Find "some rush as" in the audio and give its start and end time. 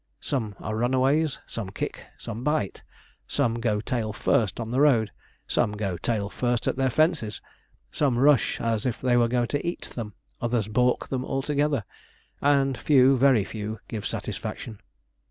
7.91-8.87